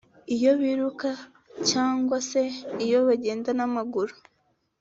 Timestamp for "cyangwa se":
1.69-2.41